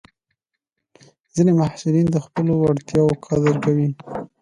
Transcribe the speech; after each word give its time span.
ځینې 1.35 1.51
محصلین 1.59 2.07
د 2.11 2.17
خپلو 2.25 2.51
وړتیاوو 2.57 3.19
قدر 3.25 3.55
کوي. 3.63 3.89